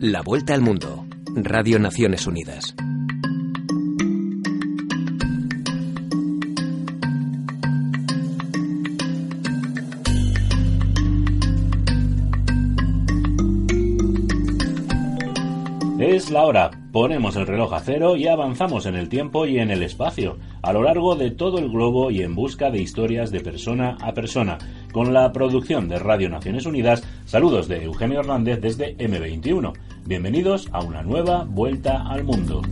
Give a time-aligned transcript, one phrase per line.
[0.00, 1.06] La Vuelta al Mundo.
[1.36, 2.74] Radio Naciones Unidas.
[15.98, 16.70] Es la hora.
[16.92, 20.72] Ponemos el reloj a cero y avanzamos en el tiempo y en el espacio, a
[20.72, 24.58] lo largo de todo el globo y en busca de historias de persona a persona.
[24.92, 29.74] Con la producción de Radio Naciones Unidas, saludos de Eugenio Hernández desde M21.
[30.08, 32.62] Bienvenidos a una nueva vuelta al mundo.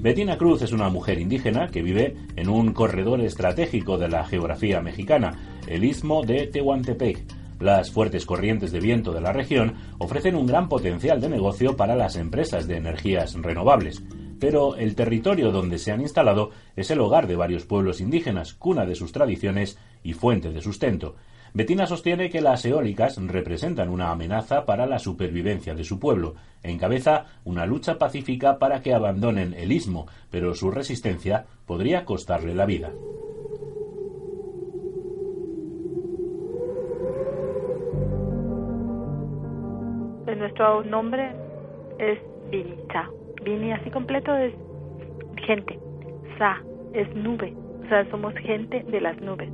[0.00, 4.80] Betina Cruz es una mujer indígena que vive en un corredor estratégico de la geografía
[4.80, 5.32] mexicana,
[5.66, 7.39] el istmo de Tehuantepec.
[7.60, 11.94] Las fuertes corrientes de viento de la región ofrecen un gran potencial de negocio para
[11.94, 14.02] las empresas de energías renovables,
[14.40, 18.86] pero el territorio donde se han instalado es el hogar de varios pueblos indígenas, cuna
[18.86, 21.16] de sus tradiciones y fuente de sustento.
[21.52, 26.36] Betina sostiene que las eólicas representan una amenaza para la supervivencia de su pueblo.
[26.62, 32.64] Encabeza una lucha pacífica para que abandonen el istmo, pero su resistencia podría costarle la
[32.64, 32.90] vida.
[40.40, 41.30] Nuestro nombre
[41.98, 42.18] es
[42.50, 43.08] Vinita.
[43.44, 44.52] Vini así completo es
[45.46, 45.78] gente.
[46.38, 46.60] Sa
[46.92, 47.54] es nube.
[47.84, 49.48] O sea, somos gente de las nubes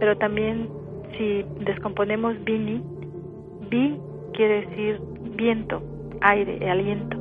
[0.00, 0.68] pero también
[1.16, 2.82] si descomponemos bini,
[3.70, 4.00] bi
[4.32, 5.00] quiere decir
[5.36, 5.82] viento,
[6.22, 7.18] aire, aliento.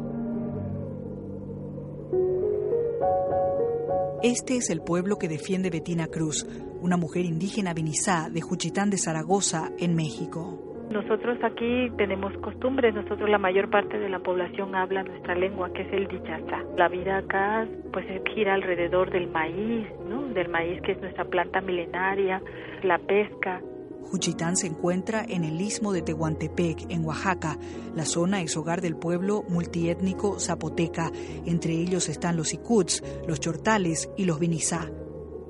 [4.24, 6.48] Este es el pueblo que defiende Betina Cruz,
[6.82, 10.69] una mujer indígena vinizá de Juchitán de Zaragoza, en México.
[10.90, 15.84] Nosotros aquí tenemos costumbres, nosotros la mayor parte de la población habla nuestra lengua, que
[15.84, 16.64] es el dichaza.
[16.78, 20.24] La vida acá pues gira alrededor del maíz, ¿no?
[20.30, 22.42] Del maíz que es nuestra planta milenaria,
[22.82, 23.62] la pesca.
[24.10, 27.58] Juchitán se encuentra en el istmo de Tehuantepec, en Oaxaca.
[27.96, 31.12] La zona es hogar del pueblo multiétnico zapoteca.
[31.46, 34.90] Entre ellos están los icuts, los chortales y los vinizá.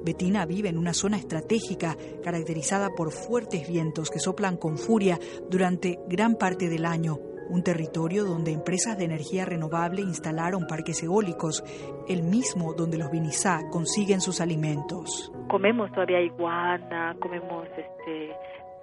[0.03, 5.17] Betina vive en una zona estratégica caracterizada por fuertes vientos que soplan con furia
[5.49, 7.17] durante gran parte del año,
[7.49, 11.63] un territorio donde empresas de energía renovable instalaron parques eólicos,
[12.07, 15.31] el mismo donde los vinizá consiguen sus alimentos.
[15.49, 18.31] Comemos todavía iguana, comemos este,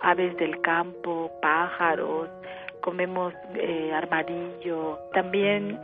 [0.01, 2.29] aves del campo, pájaros,
[2.81, 5.79] comemos eh, armadillo, también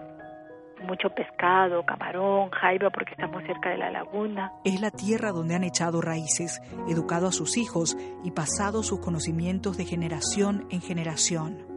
[0.82, 4.52] mucho pescado, camarón, jaiba, porque estamos cerca de la laguna.
[4.64, 9.76] Es la tierra donde han echado raíces, educado a sus hijos y pasado sus conocimientos
[9.76, 11.72] de generación en generación.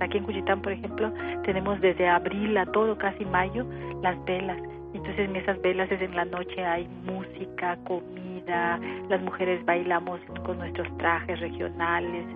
[0.00, 1.12] Aquí en Cuyitán, por ejemplo,
[1.44, 3.66] tenemos desde abril a todo, casi mayo,
[4.02, 4.58] las velas.
[4.94, 10.58] Entonces en esas velas desde en la noche hay música, comida, las mujeres bailamos con
[10.58, 12.26] nuestros trajes regionales.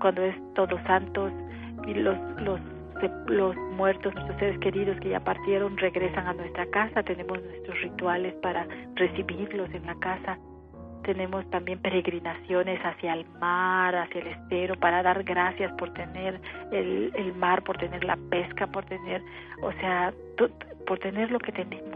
[0.00, 1.32] Cuando es Todos Santos
[1.86, 2.60] y los, los
[3.26, 8.34] los muertos, nuestros seres queridos que ya partieron, regresan a nuestra casa, tenemos nuestros rituales
[8.42, 10.38] para recibirlos en la casa,
[11.04, 16.40] tenemos también peregrinaciones hacia el mar, hacia el estero, para dar gracias por tener
[16.72, 19.22] el, el mar, por tener la pesca, por tener,
[19.62, 20.12] o sea,
[20.86, 21.93] por tener lo que tenemos,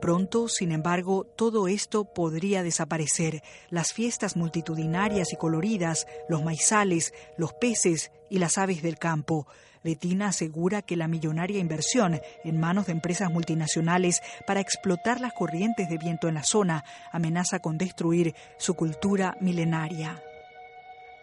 [0.00, 3.42] Pronto, sin embargo, todo esto podría desaparecer.
[3.68, 9.46] Las fiestas multitudinarias y coloridas, los maizales, los peces y las aves del campo.
[9.84, 15.88] Betina asegura que la millonaria inversión en manos de empresas multinacionales para explotar las corrientes
[15.88, 20.16] de viento en la zona amenaza con destruir su cultura milenaria.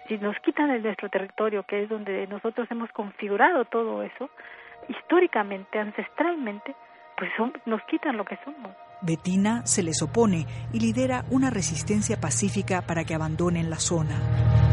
[0.07, 4.29] Si nos quitan de nuestro territorio, que es donde nosotros hemos configurado todo eso,
[4.87, 6.75] históricamente, ancestralmente,
[7.17, 7.31] pues
[7.65, 8.71] nos quitan lo que somos.
[9.01, 14.66] Betina se les opone y lidera una resistencia pacífica para que abandonen la zona.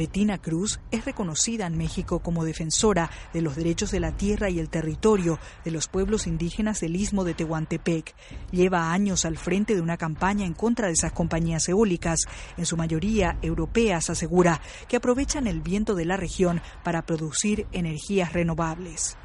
[0.00, 4.58] Betina Cruz es reconocida en México como defensora de los derechos de la tierra y
[4.58, 8.14] el territorio de los pueblos indígenas del istmo de Tehuantepec.
[8.50, 12.20] Lleva años al frente de una campaña en contra de esas compañías eólicas,
[12.56, 18.32] en su mayoría europeas, asegura, que aprovechan el viento de la región para producir energías
[18.32, 19.18] renovables.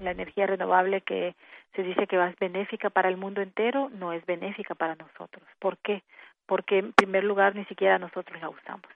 [0.00, 1.36] La energía renovable que
[1.74, 5.44] se dice que es benéfica para el mundo entero, no es benéfica para nosotros.
[5.58, 6.02] ¿Por qué?
[6.46, 8.86] Porque en primer lugar ni siquiera nosotros la usamos.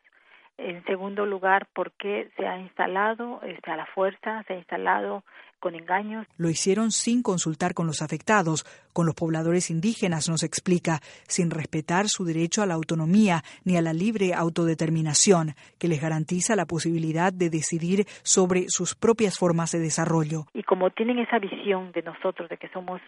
[0.58, 5.22] En segundo lugar, porque se ha instalado este, a la fuerza, se ha instalado
[5.60, 6.26] con engaños.
[6.38, 12.06] Lo hicieron sin consultar con los afectados, con los pobladores indígenas, nos explica, sin respetar
[12.08, 17.32] su derecho a la autonomía ni a la libre autodeterminación, que les garantiza la posibilidad
[17.32, 20.44] de decidir sobre sus propias formas de desarrollo.
[20.54, 23.00] Y como tienen esa visión de nosotros, de que somos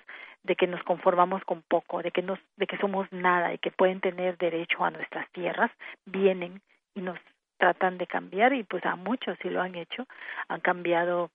[0.45, 3.71] de que nos conformamos con poco, de que nos, de que somos nada y que
[3.71, 5.71] pueden tener derecho a nuestras tierras,
[6.07, 6.63] vienen
[6.95, 7.19] y nos
[7.59, 10.07] tratan de cambiar y pues a muchos sí lo han hecho,
[10.49, 11.31] han cambiado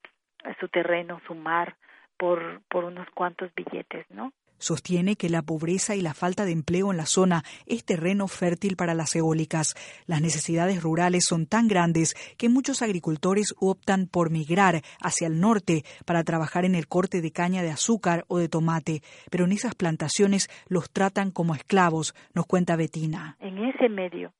[0.60, 1.76] su terreno, su mar,
[2.18, 4.32] por, por unos cuantos billetes, ¿no?
[4.58, 8.78] Sostiene que la pobreza y la falta de empleo en la zona es terreno fértil
[8.78, 9.74] para las eólicas.
[10.06, 15.84] Las necesidades rurales son tan grandes que muchos agricultores optan por migrar hacia el norte
[16.06, 19.76] para trabajar en el corte de caña de azúcar o de tomate, pero en esas
[19.76, 23.36] plantaciones los tratan como esclavos, nos cuenta Betina.
[23.42, 24.32] En ese medio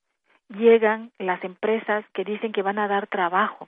[0.56, 3.68] llegan las empresas que dicen que van a dar trabajo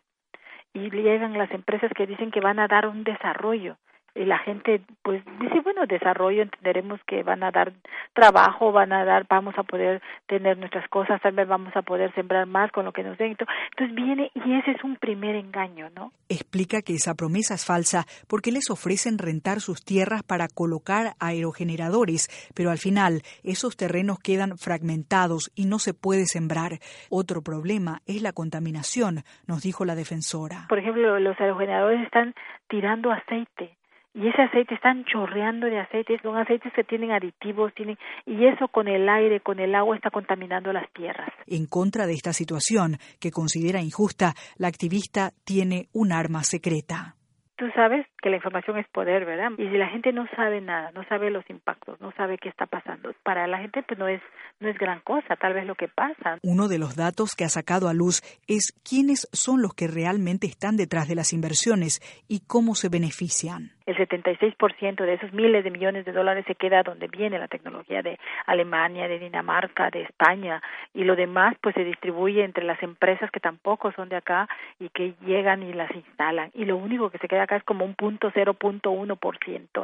[0.74, 3.78] y llegan las empresas que dicen que van a dar un desarrollo
[4.16, 7.74] y la gente pues dice bueno desarrollo entenderemos que van a dar
[8.14, 12.14] trabajo van a dar vamos a poder tener nuestras cosas tal vez vamos a poder
[12.16, 15.90] sembrar más con lo que nos den entonces viene y ese es un primer engaño
[15.96, 21.14] no explica que esa promesa es falsa porque les ofrecen rentar sus tierras para colocar
[21.20, 26.80] aerogeneradores pero al final esos terrenos quedan fragmentados y no se puede sembrar.
[27.10, 30.66] Otro problema es la contaminación nos dijo la defensora.
[30.70, 32.34] Por ejemplo los aerogeneradores están
[32.68, 33.76] tirando aceite
[34.16, 38.70] y ese aceite están chorreando de aceites, son aceites que tienen aditivos, tienen y eso
[38.70, 41.30] con el aire, con el agua está contaminando las tierras.
[41.48, 47.16] En contra de esta situación, que considera injusta, la activista tiene un arma secreta.
[47.58, 49.52] Tú sabes que la información es poder, ¿verdad?
[49.58, 52.66] Y si la gente no sabe nada, no sabe los impactos, no sabe qué está
[52.66, 54.22] pasando, para la gente pues no es
[54.62, 56.38] no es gran cosa, tal vez lo que pasa.
[56.42, 60.48] Uno de los datos que ha sacado a luz es quiénes son los que realmente
[60.48, 65.72] están detrás de las inversiones y cómo se benefician el 76% de esos miles de
[65.72, 70.62] millones de dólares se queda donde viene la tecnología de Alemania, de Dinamarca, de España
[70.94, 74.48] y lo demás pues se distribuye entre las empresas que tampoco son de acá
[74.80, 77.86] y que llegan y las instalan y lo único que se queda acá es como
[77.86, 79.84] un punto 0.1%.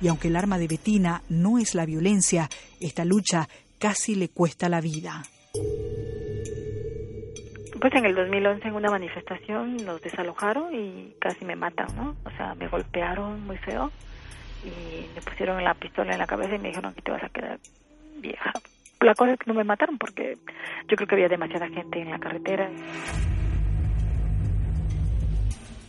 [0.00, 2.48] Y aunque el arma de Betina no es la violencia,
[2.80, 3.48] esta lucha
[3.78, 5.22] casi le cuesta la vida.
[7.84, 12.16] Pues en el 2011 en una manifestación nos desalojaron y casi me matan, ¿no?
[12.24, 13.92] O sea, me golpearon muy feo
[14.64, 17.28] y me pusieron la pistola en la cabeza y me dijeron, aquí te vas a
[17.28, 17.58] quedar
[18.22, 18.52] vieja.
[19.00, 20.38] La cosa es que no me mataron porque
[20.88, 22.70] yo creo que había demasiada gente en la carretera.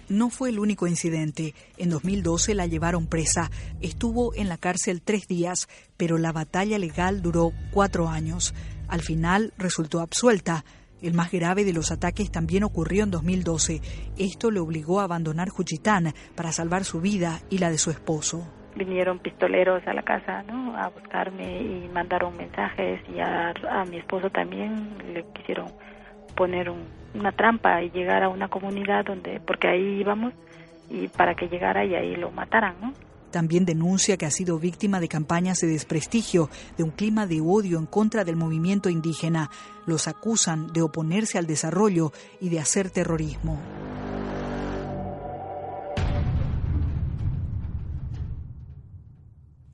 [0.09, 1.53] No fue el único incidente.
[1.77, 3.49] En 2012 la llevaron presa.
[3.79, 8.53] Estuvo en la cárcel tres días, pero la batalla legal duró cuatro años.
[8.89, 10.65] Al final resultó absuelta.
[11.05, 13.79] El más grave de los ataques también ocurrió en 2012.
[14.17, 18.51] Esto le obligó a abandonar Juchitán para salvar su vida y la de su esposo.
[18.75, 20.75] Vinieron pistoleros a la casa, ¿no?
[20.75, 23.53] A buscarme y mandaron mensajes y a,
[23.87, 25.67] mi esposo también le quisieron
[26.35, 26.71] poner
[27.13, 30.33] una trampa y llegar a una comunidad donde, porque ahí íbamos
[30.89, 32.93] y para que llegara y ahí lo mataran, ¿no?
[33.35, 36.47] También denuncia que ha sido víctima de campañas de desprestigio,
[36.77, 39.49] de un clima de odio en contra del movimiento indígena.
[39.85, 43.59] Los acusan de oponerse al desarrollo y de hacer terrorismo.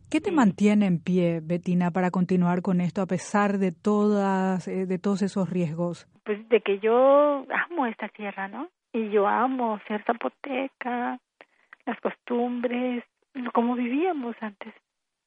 [0.09, 4.88] ¿Qué te mantiene en pie, Betina, para continuar con esto a pesar de todas, eh,
[4.88, 6.07] de todos esos riesgos?
[6.25, 8.69] Pues de que yo amo esta tierra, ¿no?
[8.91, 11.19] Y yo amo ser zapoteca,
[11.85, 13.03] las costumbres,
[13.53, 14.73] como vivíamos antes.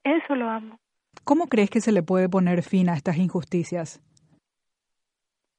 [0.02, 0.78] Eso lo amo.
[1.24, 4.02] ¿Cómo crees que se le puede poner fin a estas injusticias?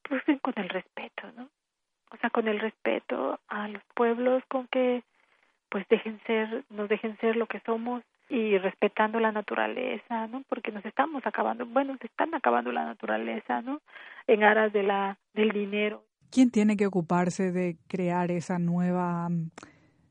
[0.07, 1.49] Pues con el respeto, ¿no?
[2.11, 5.03] O sea, con el respeto a los pueblos, con que
[5.69, 10.43] pues dejen ser, nos dejen ser lo que somos y respetando la naturaleza, ¿no?
[10.47, 13.81] Porque nos estamos acabando, bueno, se están acabando la naturaleza, ¿no?
[14.27, 16.03] En aras de la del dinero.
[16.31, 19.51] ¿Quién tiene que ocuparse de crear esa nueva mm,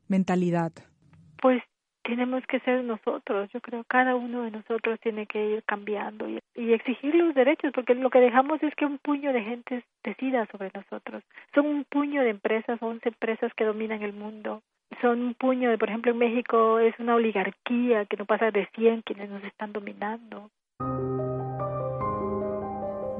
[0.07, 0.71] mentalidad?
[1.41, 1.61] Pues
[2.05, 3.49] tenemos que ser nosotros.
[3.51, 7.95] Yo creo cada uno de nosotros tiene que ir cambiando y, exigir los derechos, porque
[7.95, 11.23] lo que dejamos es que un puño de gente decida sobre nosotros.
[11.53, 14.61] Son un puño de empresas, 11 empresas que dominan el mundo.
[15.01, 18.67] Son un puño de, por ejemplo, en México es una oligarquía que no pasa de
[18.75, 20.51] 100 quienes nos están dominando.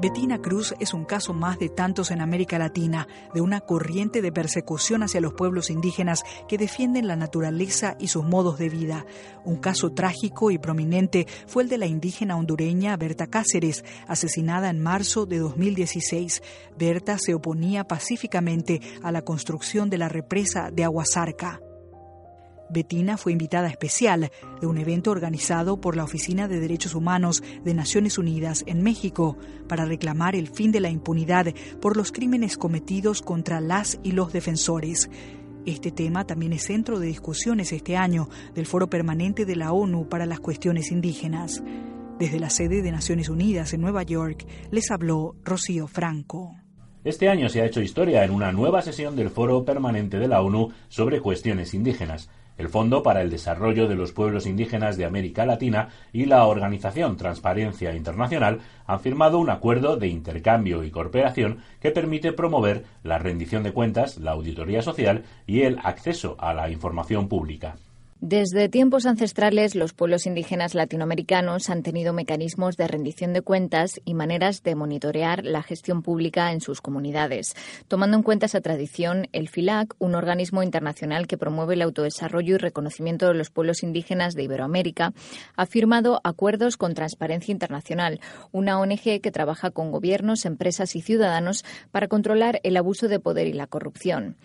[0.05, 4.31] Betina Cruz es un caso más de tantos en América Latina, de una corriente de
[4.31, 9.07] persecución hacia los pueblos indígenas que defienden la naturaleza y sus modos de vida.
[9.45, 14.79] Un caso trágico y prominente fue el de la indígena hondureña Berta Cáceres, asesinada en
[14.79, 16.43] marzo de 2016.
[16.77, 21.61] Berta se oponía pacíficamente a la construcción de la represa de Aguasarca.
[22.69, 27.73] Betina fue invitada especial de un evento organizado por la Oficina de Derechos Humanos de
[27.73, 33.21] Naciones Unidas en México para reclamar el fin de la impunidad por los crímenes cometidos
[33.21, 35.09] contra las y los defensores.
[35.65, 40.09] Este tema también es centro de discusiones este año del Foro Permanente de la ONU
[40.09, 41.63] para las Cuestiones Indígenas.
[42.19, 46.55] Desde la sede de Naciones Unidas en Nueva York les habló Rocío Franco.
[47.03, 50.41] Este año se ha hecho historia en una nueva sesión del Foro Permanente de la
[50.41, 55.45] ONU sobre cuestiones indígenas el Fondo para el Desarrollo de los Pueblos Indígenas de América
[55.45, 61.91] Latina y la organización Transparencia Internacional han firmado un acuerdo de intercambio y cooperación que
[61.91, 67.27] permite promover la rendición de cuentas, la auditoría social y el acceso a la información
[67.27, 67.75] pública.
[68.27, 74.15] Desde tiempos ancestrales, los pueblos indígenas latinoamericanos han tenido mecanismos de rendición de cuentas y
[74.15, 77.53] maneras de monitorear la gestión pública en sus comunidades.
[77.87, 82.57] Tomando en cuenta esa tradición, el FILAC, un organismo internacional que promueve el autodesarrollo y
[82.57, 85.13] reconocimiento de los pueblos indígenas de Iberoamérica,
[85.55, 91.63] ha firmado acuerdos con Transparencia Internacional, una ONG que trabaja con gobiernos, empresas y ciudadanos
[91.91, 94.35] para controlar el abuso de poder y la corrupción.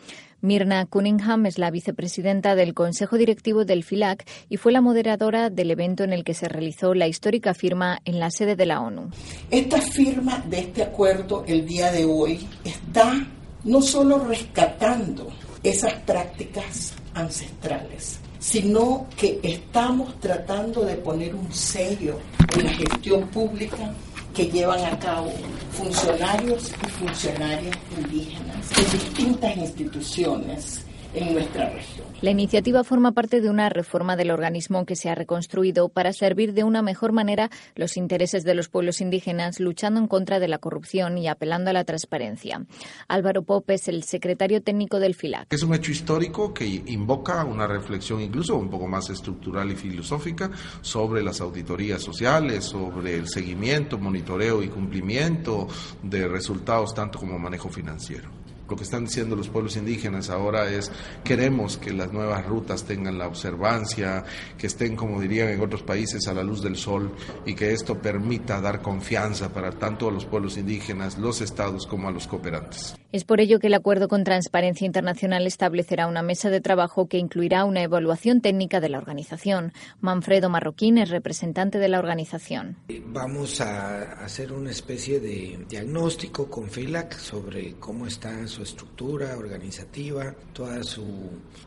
[0.43, 5.71] Mirna Cunningham es la vicepresidenta del Consejo Directivo del FILAC y fue la moderadora del
[5.71, 9.11] evento en el que se realizó la histórica firma en la sede de la ONU.
[9.51, 13.27] Esta firma de este acuerdo el día de hoy está
[13.65, 15.29] no solo rescatando
[15.63, 22.19] esas prácticas ancestrales, sino que estamos tratando de poner un sello
[22.57, 23.93] en la gestión pública
[24.35, 25.33] que llevan a cabo
[25.73, 32.07] funcionarios y funcionarias indígenas de distintas instituciones en nuestra región.
[32.23, 36.53] La iniciativa forma parte de una reforma del organismo que se ha reconstruido para servir
[36.53, 40.59] de una mejor manera los intereses de los pueblos indígenas, luchando en contra de la
[40.59, 42.67] corrupción y apelando a la transparencia.
[43.09, 45.47] Álvaro Pop es el secretario técnico del FILAC.
[45.51, 50.51] Es un hecho histórico que invoca una reflexión incluso un poco más estructural y filosófica
[50.83, 55.69] sobre las auditorías sociales, sobre el seguimiento, monitoreo y cumplimiento
[56.03, 58.40] de resultados tanto como manejo financiero.
[58.71, 60.93] Lo que están diciendo los pueblos indígenas ahora es
[61.25, 64.23] queremos que las nuevas rutas tengan la observancia,
[64.57, 67.11] que estén, como dirían en otros países, a la luz del sol
[67.45, 72.07] y que esto permita dar confianza para tanto a los pueblos indígenas, los estados como
[72.07, 72.95] a los cooperantes.
[73.13, 77.19] Es por ello que el acuerdo con Transparencia Internacional establecerá una mesa de trabajo que
[77.19, 79.73] incluirá una evaluación técnica de la organización.
[80.01, 82.77] Manfredo Marroquín es representante de la organización.
[83.07, 90.35] Vamos a hacer una especie de diagnóstico con FILAC sobre cómo está su estructura organizativa,
[90.53, 91.05] todas su,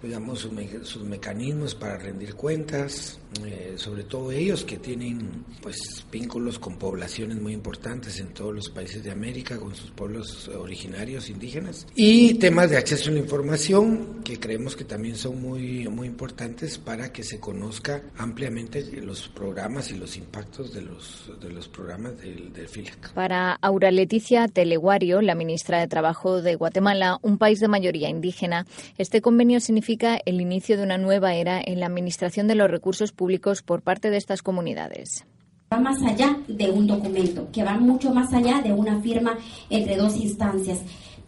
[0.01, 0.47] digamos,
[0.83, 7.41] sus mecanismos para rendir cuentas, eh, sobre todo ellos que tienen pues vínculos con poblaciones
[7.41, 12.69] muy importantes en todos los países de América, con sus pueblos originarios indígenas, y temas
[12.69, 17.23] de acceso a la información que creemos que también son muy, muy importantes para que
[17.23, 22.67] se conozca ampliamente los programas y los impactos de los, de los programas del, del
[22.67, 23.13] FILAC.
[23.13, 26.82] Para Aura Leticia Teleguario, la ministra de Trabajo de Guatemala,
[27.21, 28.65] un país de mayoría indígena,
[28.97, 33.11] este convenio significa el inicio de una nueva era en la administración de los recursos
[33.11, 35.25] públicos por parte de estas comunidades
[35.73, 39.37] va más allá de un documento, que va mucho más allá de una firma
[39.71, 40.81] entre dos instancias.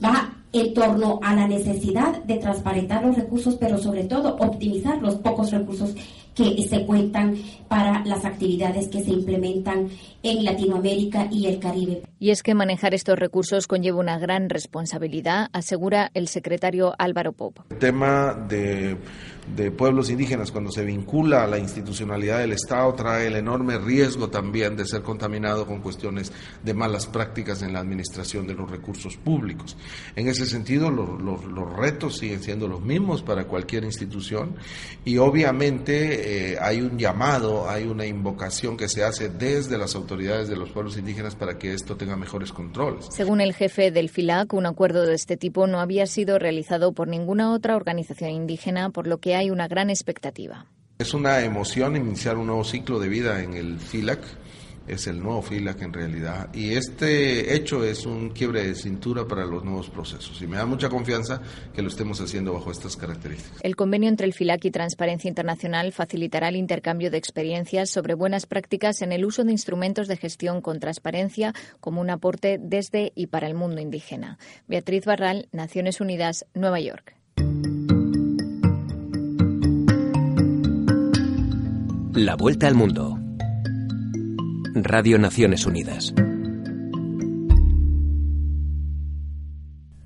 [0.04, 5.16] Va en torno a la necesidad de transparentar los recursos, pero sobre todo optimizar los
[5.16, 5.96] pocos recursos
[6.36, 7.38] que se cuentan
[7.68, 9.90] para las actividades que se implementan
[10.22, 12.04] en Latinoamérica y el Caribe.
[12.20, 17.60] Y es que manejar estos recursos conlleva una gran responsabilidad, asegura el secretario Álvaro Pop.
[17.70, 18.98] El tema de,
[19.56, 24.30] de pueblos indígenas, cuando se vincula a la institucionalidad del Estado, trae el enorme riesgo
[24.30, 26.32] también de ser contaminado con cuestiones
[26.64, 29.78] de malas prácticas en la administración de los recursos públicos.
[30.16, 34.56] En ese sentido, los, los, retos siguen siendo los mismos para cualquier institución
[35.04, 40.48] y obviamente eh, hay un llamado, hay una invocación que se hace desde las autoridades
[40.48, 43.08] de los pueblos indígenas para que esto tenga mejores controles.
[43.12, 47.08] Según el jefe del FILAC, un acuerdo de este tipo no había sido realizado por
[47.08, 50.66] ninguna otra organización indígena, por lo que hay una gran expectativa.
[51.00, 54.20] Es una emoción iniciar un nuevo ciclo de vida en el FILAC
[54.88, 56.54] es el nuevo FILAC en realidad.
[56.54, 60.42] Y este hecho es un quiebre de cintura para los nuevos procesos.
[60.42, 61.42] Y me da mucha confianza
[61.74, 63.60] que lo estemos haciendo bajo estas características.
[63.64, 68.46] El convenio entre el FILAC y Transparencia Internacional facilitará el intercambio de experiencias sobre buenas
[68.46, 73.28] prácticas en el uso de instrumentos de gestión con transparencia como un aporte desde y
[73.28, 74.38] para el mundo indígena.
[74.68, 77.16] Beatriz Barral, Naciones Unidas, Nueva York.
[82.16, 83.20] La vuelta al mundo.
[84.74, 86.14] Radio Naciones Unidas.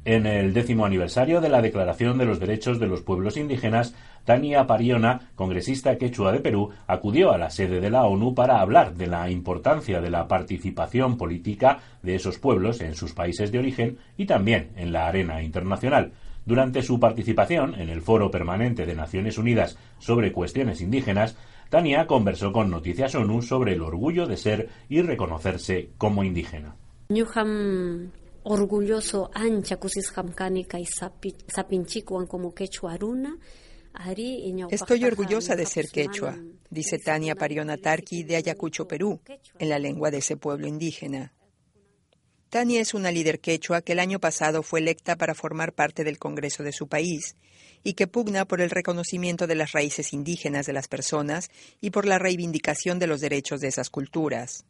[0.05, 3.93] En el décimo aniversario de la Declaración de los Derechos de los Pueblos Indígenas,
[4.25, 8.95] Tania Pariona, congresista quechua de Perú, acudió a la sede de la ONU para hablar
[8.95, 13.99] de la importancia de la participación política de esos pueblos en sus países de origen
[14.17, 16.13] y también en la arena internacional.
[16.43, 21.37] Durante su participación en el Foro Permanente de Naciones Unidas sobre Cuestiones Indígenas,
[21.69, 26.75] Tania conversó con Noticias ONU sobre el orgullo de ser y reconocerse como indígena.
[28.43, 29.77] orgulloso ancha
[32.27, 32.53] como
[34.69, 36.37] Estoy orgullosa de ser quechua,
[36.69, 39.19] dice Tania Pariona Tarqui de Ayacucho, Perú,
[39.59, 41.33] en la lengua de ese pueblo indígena.
[42.49, 46.17] Tania es una líder quechua que el año pasado fue electa para formar parte del
[46.17, 47.35] Congreso de su país
[47.83, 52.07] y que pugna por el reconocimiento de las raíces indígenas de las personas y por
[52.07, 54.65] la reivindicación de los derechos de esas culturas.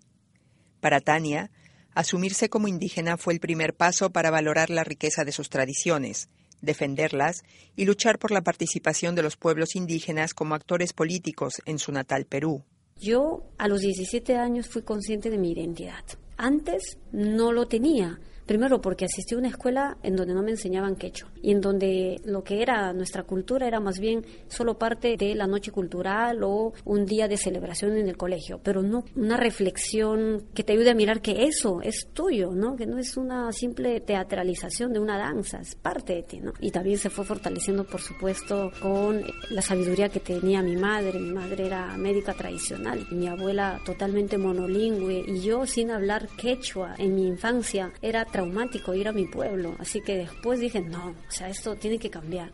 [0.82, 1.52] Para Tania,
[1.94, 6.28] asumirse como indígena fue el primer paso para valorar la riqueza de sus tradiciones,
[6.60, 7.44] defenderlas
[7.78, 12.26] y luchar por la participación de los pueblos indígenas como actores políticos en su natal
[12.26, 12.66] Perú.
[12.98, 16.04] Yo a los 17 años fui consciente de mi identidad.
[16.42, 18.18] Antes no lo tenía.
[18.50, 22.20] Primero porque asistí a una escuela en donde no me enseñaban quechua y en donde
[22.26, 26.74] lo que era nuestra cultura era más bien solo parte de la noche cultural o
[26.84, 30.96] un día de celebración en el colegio, pero no una reflexión que te ayude a
[30.96, 32.76] mirar que eso es tuyo, ¿no?
[32.76, 36.54] Que no es una simple teatralización de una danza, es parte de ti, ¿no?
[36.60, 41.20] Y también se fue fortaleciendo, por supuesto, con la sabiduría que tenía mi madre.
[41.20, 47.14] Mi madre era médica tradicional, mi abuela totalmente monolingüe y yo sin hablar quechua en
[47.14, 49.76] mi infancia era traumático ir a mi pueblo.
[49.80, 52.52] Así que después dije, no, o sea, esto tiene que cambiar.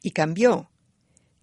[0.00, 0.70] Y cambió.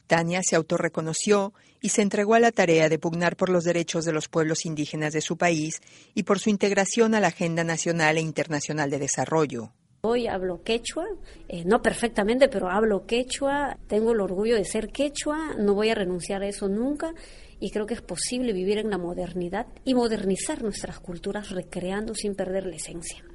[0.07, 4.13] Tania se autorreconoció y se entregó a la tarea de pugnar por los derechos de
[4.13, 5.81] los pueblos indígenas de su país
[6.15, 9.73] y por su integración a la agenda nacional e internacional de desarrollo.
[10.01, 11.05] Hoy hablo quechua,
[11.49, 15.95] eh, no perfectamente, pero hablo quechua, tengo el orgullo de ser quechua, no voy a
[15.95, 17.13] renunciar a eso nunca
[17.60, 22.36] y creo que es posible vivir en la modernidad y modernizar nuestras culturas recreando sin
[22.36, 23.25] perder la esencia.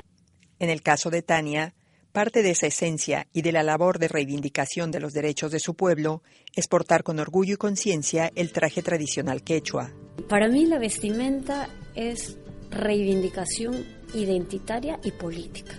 [0.59, 1.75] En el caso de Tania,
[2.13, 5.75] parte de esa esencia y de la labor de reivindicación de los derechos de su
[5.75, 6.23] pueblo
[6.55, 9.93] es portar con orgullo y conciencia el traje tradicional quechua.
[10.29, 12.39] Para mí la vestimenta es
[12.71, 15.75] reivindicación identitaria y política.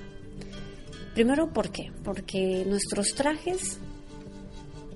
[1.14, 1.92] Primero, ¿por qué?
[2.04, 3.80] Porque nuestros trajes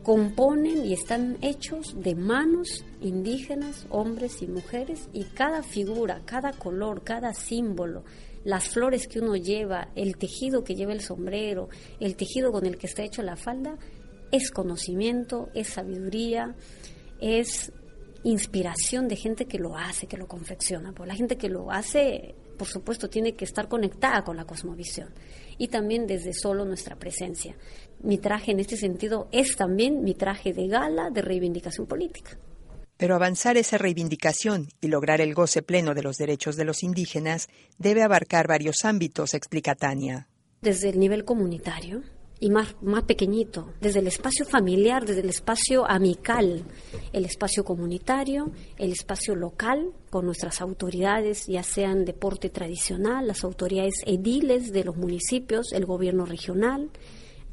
[0.03, 7.03] componen y están hechos de manos indígenas, hombres y mujeres, y cada figura, cada color,
[7.03, 8.03] cada símbolo,
[8.49, 12.79] las flores que uno lleva, el tejido que lleva el sombrero, el tejido con el
[12.79, 13.77] que está hecho la falda,
[14.31, 16.55] es conocimiento, es sabiduría,
[17.21, 17.71] es
[18.23, 20.93] inspiración de gente que lo hace, que lo confecciona.
[20.93, 25.09] Porque la gente que lo hace, por supuesto, tiene que estar conectada con la cosmovisión
[25.59, 27.55] y también desde solo nuestra presencia.
[28.01, 32.39] Mi traje en este sentido es también mi traje de gala de reivindicación política.
[32.99, 37.47] Pero avanzar esa reivindicación y lograr el goce pleno de los derechos de los indígenas
[37.77, 40.27] debe abarcar varios ámbitos, explica Tania.
[40.61, 42.03] Desde el nivel comunitario
[42.41, 46.65] y más, más pequeñito, desde el espacio familiar, desde el espacio amical,
[47.13, 53.93] el espacio comunitario, el espacio local, con nuestras autoridades, ya sean deporte tradicional, las autoridades
[54.05, 56.89] ediles de los municipios, el gobierno regional,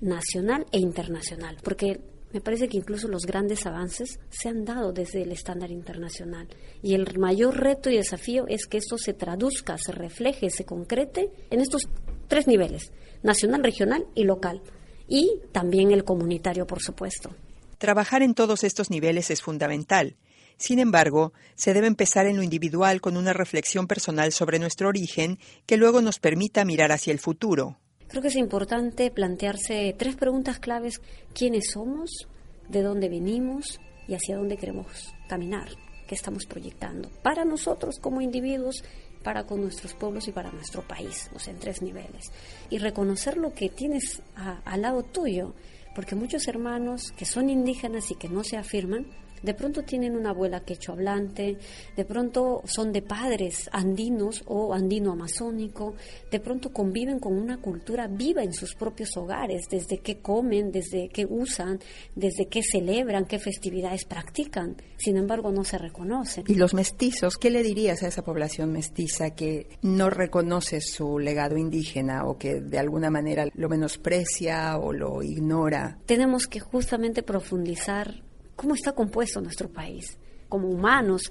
[0.01, 1.59] nacional e internacional.
[1.63, 2.01] Porque
[2.33, 6.49] me parece que incluso los grandes avances se han dado desde el estándar internacional.
[6.83, 11.31] Y el mayor reto y desafío es que esto se traduzca, se refleje, se concrete
[11.51, 11.83] en estos
[12.29, 14.61] tres niveles, nacional, regional y local.
[15.09, 17.31] Y también el comunitario, por supuesto.
[17.79, 20.17] Trabajar en todos estos niveles es fundamental.
[20.59, 25.39] Sin embargo, se debe empezar en lo individual con una reflexión personal sobre nuestro origen
[25.67, 27.79] que luego nos permita mirar hacia el futuro.
[28.09, 31.01] Creo que es importante plantearse tres preguntas claves.
[31.35, 32.29] ¿Quiénes somos?
[32.69, 33.81] ¿De dónde venimos?
[34.09, 35.69] ¿Y hacia dónde queremos caminar?
[36.07, 37.11] ¿Qué estamos proyectando?
[37.23, 38.85] Para nosotros como individuos,
[39.25, 42.31] para con nuestros pueblos y para nuestro país, o sea, en tres niveles.
[42.71, 44.23] Y reconocer lo que tienes
[44.65, 45.53] al lado tuyo,
[45.97, 49.07] porque muchos hermanos que son indígenas y que no se afirman,
[49.43, 51.59] de pronto tienen una abuela quechua hablante,
[51.97, 55.95] de pronto son de padres andinos o andino amazónico,
[56.31, 61.09] de pronto conviven con una cultura viva en sus propios hogares, desde qué comen, desde
[61.09, 61.79] qué usan,
[62.15, 64.77] desde qué celebran, qué festividades practican.
[64.97, 66.45] Sin embargo, no se reconocen.
[66.49, 67.37] ¿Y los mestizos?
[67.37, 72.61] ¿Qué le dirías a esa población mestiza que no reconoce su legado indígena o que
[72.61, 75.99] de alguna manera lo menosprecia o lo ignora?
[76.07, 78.26] Tenemos que justamente profundizar
[78.57, 81.23] cómo está compuesto nuestro país como humanos,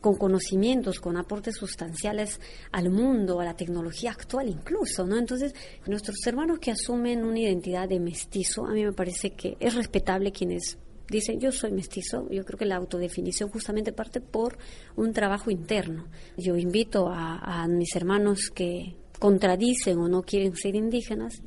[0.00, 2.40] con conocimientos, con aportes sustanciales
[2.72, 5.18] al mundo, a la tecnología actual incluso, ¿no?
[5.18, 5.54] Entonces,
[5.86, 10.32] nuestros hermanos que asumen una identidad de mestizo, a mí me parece que es respetable
[10.32, 14.56] quienes dicen yo soy mestizo, yo creo que la autodefinición justamente parte por
[14.96, 16.06] un trabajo interno.
[16.36, 21.42] Yo invito a, a mis hermanos que contradicen o no quieren ser indígenas,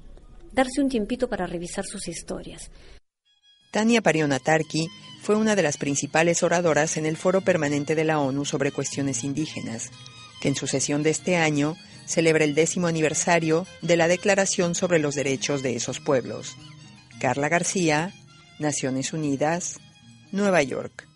[0.54, 2.72] darse un tiempito para revisar sus historias.
[3.76, 4.90] Tania Parionatarki
[5.22, 9.26] fue una de las principales oradoras en el Foro Permanente de la ONU sobre cuestiones
[9.26, 9.92] indígenas,
[10.40, 15.00] que en su sesión de este año celebra el décimo aniversario de la Declaración sobre
[15.00, 16.56] los Derechos de esos pueblos.
[17.20, 18.14] Carla García,
[18.60, 19.82] Naciones Unidas,
[20.32, 21.10] Nueva York.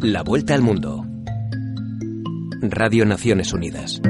[0.00, 1.04] La Vuelta al Mundo.
[2.60, 4.00] Radio Naciones Unidas.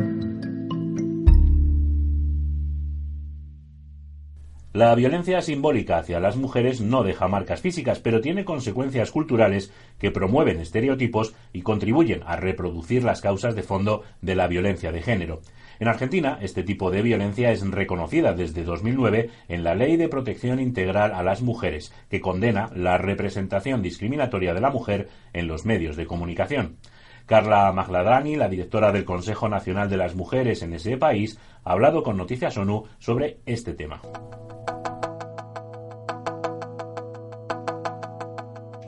[4.74, 10.10] La violencia simbólica hacia las mujeres no deja marcas físicas, pero tiene consecuencias culturales que
[10.10, 15.42] promueven estereotipos y contribuyen a reproducir las causas de fondo de la violencia de género.
[15.78, 20.58] En Argentina, este tipo de violencia es reconocida desde 2009 en la Ley de Protección
[20.58, 25.96] Integral a las Mujeres, que condena la representación discriminatoria de la mujer en los medios
[25.96, 26.78] de comunicación.
[27.26, 32.02] Carla Magladani, la directora del Consejo Nacional de las Mujeres en ese país, ha hablado
[32.02, 34.00] con Noticias ONU sobre este tema.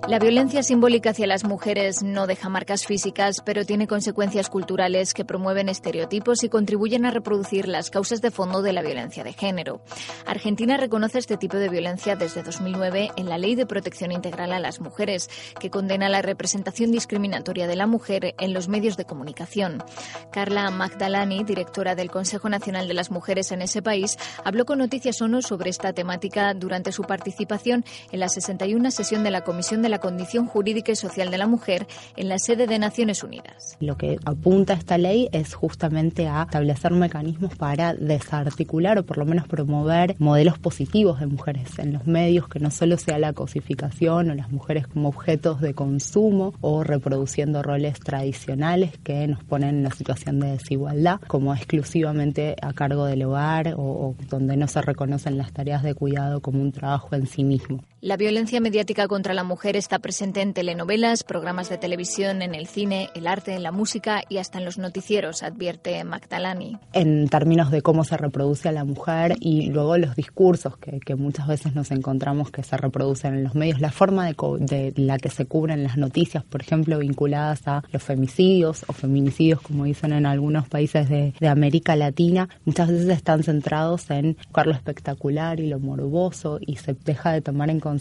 [0.07, 5.25] La violencia simbólica hacia las mujeres no deja marcas físicas, pero tiene consecuencias culturales que
[5.25, 9.81] promueven estereotipos y contribuyen a reproducir las causas de fondo de la violencia de género.
[10.27, 14.61] Argentina reconoce este tipo de violencia desde 2009 en la Ley de Protección Integral a
[14.61, 19.83] las Mujeres, que condena la representación discriminatoria de la mujer en los medios de comunicación.
[20.31, 25.23] Carla Magdalani, directora del Consejo Nacional de las Mujeres en ese país, habló con Noticias
[25.23, 29.94] ONU sobre esta temática durante su participación en la 61 sesión de la Comisión de
[29.95, 33.77] la condición jurídica y social de la mujer en la sede de Naciones Unidas.
[33.79, 39.25] Lo que apunta esta ley es justamente a establecer mecanismos para desarticular o por lo
[39.25, 44.31] menos promover modelos positivos de mujeres en los medios, que no solo sea la cosificación
[44.31, 49.79] o las mujeres como objetos de consumo o reproduciendo roles tradicionales que nos ponen en
[49.83, 54.83] una situación de desigualdad, como exclusivamente a cargo del hogar o, o donde no se
[54.83, 57.85] reconocen las tareas de cuidado como un trabajo en sí mismo.
[58.05, 62.67] La violencia mediática contra la mujer está presente en telenovelas, programas de televisión, en el
[62.67, 66.77] cine, el arte, en la música y hasta en los noticieros, advierte Magdalani.
[66.93, 71.47] En términos de cómo se reproduce a la mujer y luego los discursos que, muchas
[71.47, 75.31] veces nos encontramos que se reproducen en los medios, la forma de, de, la que
[75.31, 80.27] se cubren las noticias, por ejemplo, vinculadas a los femicidios o feminicidios, como dicen en
[80.27, 85.69] algunos países de, de América Latina, muchas veces están centrados en buscar lo espectacular y
[85.69, 87.94] lo morboso y se deja de tomar en consideración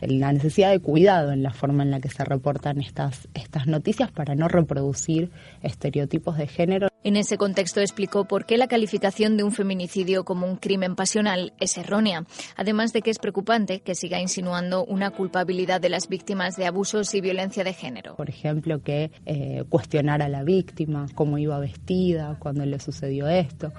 [0.00, 4.10] la necesidad de cuidado en la forma en la que se reportan estas, estas noticias
[4.10, 5.30] para no reproducir
[5.62, 6.88] estereotipos de género.
[7.02, 11.54] En ese contexto explicó por qué la calificación de un feminicidio como un crimen pasional
[11.58, 16.56] es errónea, además de que es preocupante que siga insinuando una culpabilidad de las víctimas
[16.56, 18.16] de abusos y violencia de género.
[18.16, 23.72] Por ejemplo, que eh, cuestionar a la víctima, cómo iba vestida, cuando le sucedió esto.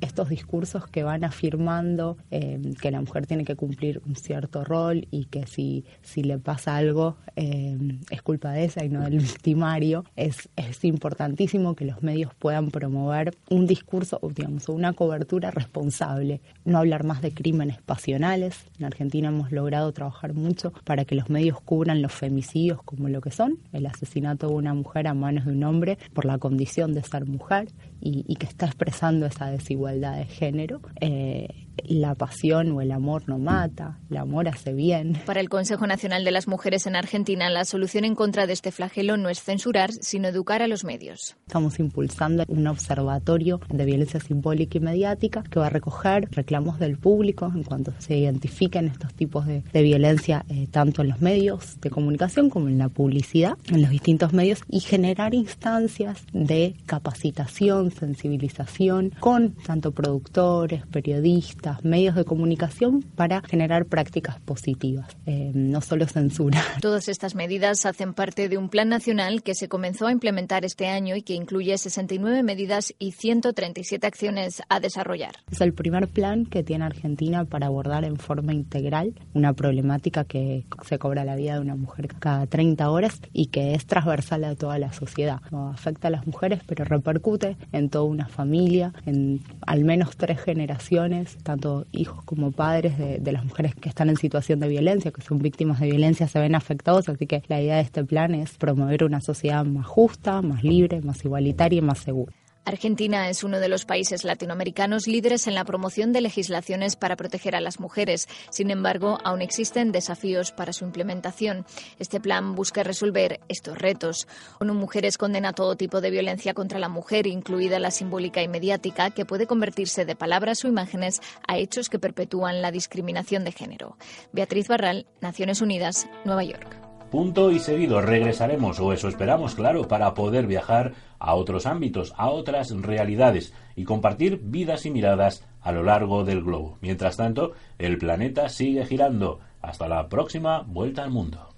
[0.00, 5.08] Estos discursos que van afirmando eh, que la mujer tiene que cumplir un cierto rol
[5.10, 7.76] y que si, si le pasa algo eh,
[8.10, 12.70] es culpa de esa y no del victimario, es, es importantísimo que los medios puedan
[12.70, 16.40] promover un discurso, digamos, una cobertura responsable.
[16.64, 18.66] No hablar más de crímenes pasionales.
[18.78, 23.20] En Argentina hemos logrado trabajar mucho para que los medios cubran los femicidios como lo
[23.20, 26.94] que son, el asesinato de una mujer a manos de un hombre por la condición
[26.94, 27.68] de ser mujer
[28.00, 30.80] y, y que está expresando esa desigualdad de género.
[31.00, 35.18] Eh, la pasión o el amor no mata, el amor hace bien.
[35.26, 38.72] Para el Consejo Nacional de las Mujeres en Argentina, la solución en contra de este
[38.72, 41.36] flagelo no es censurar, sino educar a los medios.
[41.46, 46.98] Estamos impulsando un observatorio de violencia simbólica y mediática que va a recoger reclamos del
[46.98, 51.80] público en cuanto se identifiquen estos tipos de, de violencia eh, tanto en los medios
[51.80, 57.90] de comunicación como en la publicidad, en los distintos medios y generar instancias de capacitación,
[57.90, 66.06] sensibilización con tanto productores, periodistas, medios de comunicación para generar prácticas positivas, eh, no solo
[66.06, 66.62] censura.
[66.80, 70.88] Todas estas medidas hacen parte de un plan nacional que se comenzó a implementar este
[70.88, 75.36] año y que incluye 69 medidas y 137 acciones a desarrollar.
[75.50, 80.64] Es el primer plan que tiene Argentina para abordar en forma integral una problemática que
[80.84, 84.54] se cobra la vida de una mujer cada 30 horas y que es transversal a
[84.54, 85.40] toda la sociedad.
[85.50, 90.40] No afecta a las mujeres, pero repercute en toda una familia, en al menos tres
[90.40, 95.22] generaciones, tanto hijos como padres de, las mujeres que están en situación de violencia, que
[95.22, 97.08] son víctimas de violencia, se ven afectados.
[97.08, 101.00] Así que la idea de este plan es promover una sociedad más justa, más libre,
[101.00, 102.32] más igualitaria y más segura.
[102.66, 107.54] Argentina es uno de los países latinoamericanos líderes en la promoción de legislaciones para proteger
[107.54, 108.28] a las mujeres.
[108.50, 111.64] Sin embargo, aún existen desafíos para su implementación.
[112.00, 114.26] Este plan busca resolver estos retos.
[114.58, 119.10] ONU Mujeres condena todo tipo de violencia contra la mujer, incluida la simbólica y mediática,
[119.10, 123.96] que puede convertirse de palabras o imágenes a hechos que perpetúan la discriminación de género.
[124.32, 126.85] Beatriz Barral, Naciones Unidas, Nueva York.
[127.10, 132.30] Punto y seguido regresaremos, o eso esperamos, claro, para poder viajar a otros ámbitos, a
[132.30, 136.78] otras realidades y compartir vidas y miradas a lo largo del globo.
[136.80, 139.38] Mientras tanto, el planeta sigue girando.
[139.62, 141.55] Hasta la próxima vuelta al mundo.